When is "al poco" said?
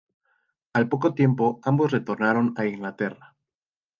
0.73-1.13